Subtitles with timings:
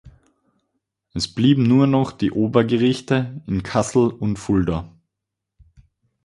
[1.13, 4.91] Es blieben nur noch die Obergerichte in Kassel und Fulda.